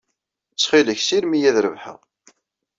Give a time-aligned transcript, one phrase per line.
[0.51, 1.99] Ttxil-k, ssirem-iyi ad rebḥeɣ.